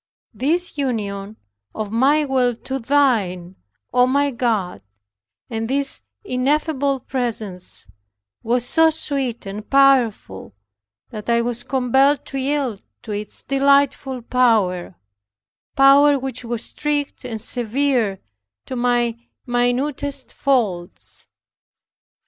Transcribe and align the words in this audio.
This 0.33 0.79
union 0.79 1.37
of 1.75 1.91
my 1.91 2.25
will 2.25 2.55
to 2.55 2.79
Thine, 2.79 3.55
O 3.93 4.07
my 4.07 4.31
God, 4.31 4.81
and 5.47 5.69
this 5.69 6.01
ineffable 6.23 7.01
presence 7.01 7.85
was 8.41 8.65
so 8.65 8.89
sweet 8.89 9.45
and 9.45 9.69
powerful, 9.69 10.55
that 11.11 11.29
I 11.29 11.41
was 11.41 11.61
compelled 11.61 12.25
to 12.25 12.39
yield 12.39 12.81
to 13.03 13.11
its 13.11 13.43
delightful 13.43 14.23
power, 14.23 14.95
power 15.75 16.17
which 16.17 16.43
was 16.43 16.63
strict 16.63 17.23
and 17.23 17.39
severe 17.39 18.19
to 18.65 18.75
my 18.75 19.15
minutest 19.45 20.33
faults. 20.33 21.27